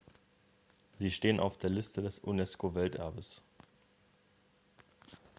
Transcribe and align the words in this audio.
sie 0.97 1.11
stehen 1.11 1.39
auf 1.39 1.59
der 1.59 1.69
liste 1.69 2.01
des 2.01 2.17
unesco-welterbes 2.17 3.43